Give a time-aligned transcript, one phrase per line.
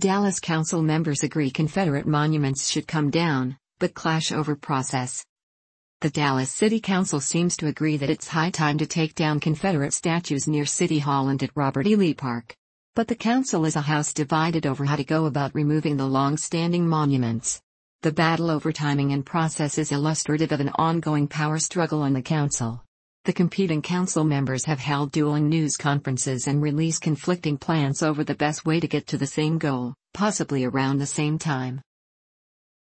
[0.00, 5.24] Dallas Council members agree Confederate monuments should come down, but clash over process.
[6.02, 9.92] The Dallas City Council seems to agree that it's high time to take down Confederate
[9.92, 11.96] statues near City Hall and at Robert E.
[11.96, 12.54] Lee Park.
[12.94, 16.86] But the council is a house divided over how to go about removing the long-standing
[16.86, 17.60] monuments.
[18.02, 22.22] The battle over timing and process is illustrative of an ongoing power struggle on the
[22.22, 22.84] council.
[23.28, 28.34] The competing council members have held dueling news conferences and released conflicting plans over the
[28.34, 31.82] best way to get to the same goal, possibly around the same time.